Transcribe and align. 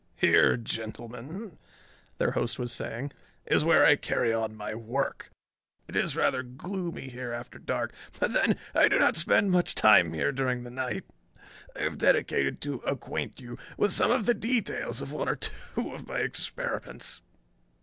"Here, 0.15 0.57
gentlemen," 0.57 1.59
their 2.17 2.31
host 2.31 2.57
was 2.57 2.71
saying, 2.71 3.11
"is 3.45 3.63
where 3.63 3.85
I 3.85 3.95
carry 3.95 4.33
on 4.33 4.55
my 4.55 4.73
work. 4.73 5.29
It 5.87 5.95
is 5.95 6.15
rather 6.15 6.41
gloomy 6.41 7.09
here 7.11 7.31
after 7.31 7.59
dark, 7.59 7.93
but 8.19 8.33
then 8.33 8.57
I 8.73 8.87
do 8.87 8.97
not 8.97 9.15
spend 9.15 9.51
much 9.51 9.75
time 9.75 10.13
here 10.13 10.31
during 10.31 10.63
the 10.63 10.71
night. 10.71 11.03
I 11.75 11.81
have 11.83 11.99
decided 11.99 12.61
to 12.61 12.77
acquaint 12.77 13.39
you 13.39 13.59
with 13.77 13.93
some 13.93 14.09
of 14.09 14.25
the 14.25 14.33
details 14.33 15.03
of 15.03 15.11
one 15.13 15.29
or 15.29 15.35
two 15.35 15.93
of 15.93 16.07
my 16.07 16.17
experiments. 16.17 17.21